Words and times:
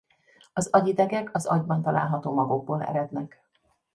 Az 0.53 0.67
agyidegek 0.71 1.35
az 1.35 1.45
agyban 1.45 1.81
található 1.81 2.33
magokból 2.33 2.83
erednek. 2.83 3.41